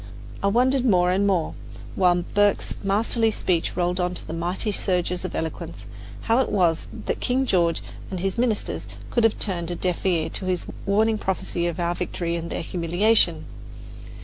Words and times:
I 0.41 0.47
wondered 0.47 0.83
more 0.83 1.11
and 1.11 1.27
more, 1.27 1.53
while 1.93 2.23
Burke's 2.33 2.73
masterly 2.83 3.29
speech 3.29 3.77
rolled 3.77 3.99
on 3.99 4.15
in 4.27 4.39
mighty 4.39 4.71
surges 4.71 5.23
of 5.23 5.35
eloquence, 5.35 5.85
how 6.21 6.39
it 6.39 6.49
was 6.51 6.87
that 7.05 7.19
King 7.19 7.45
George 7.45 7.83
and 8.09 8.19
his 8.19 8.35
ministers 8.35 8.87
could 9.11 9.23
have 9.23 9.37
turned 9.37 9.69
a 9.69 9.75
deaf 9.75 10.03
ear 10.03 10.27
to 10.31 10.45
his 10.45 10.65
warning 10.87 11.19
prophecy 11.19 11.67
of 11.67 11.79
our 11.79 11.93
victory 11.93 12.35
and 12.35 12.49
their 12.49 12.63
humiliation. 12.63 13.45